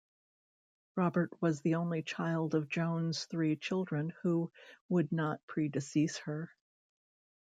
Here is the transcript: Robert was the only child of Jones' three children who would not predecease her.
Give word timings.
Robert 0.95 1.39
was 1.43 1.61
the 1.61 1.75
only 1.75 2.01
child 2.01 2.55
of 2.55 2.67
Jones' 2.69 3.25
three 3.25 3.55
children 3.55 4.13
who 4.23 4.51
would 4.89 5.11
not 5.11 5.45
predecease 5.45 6.17
her. 6.17 6.49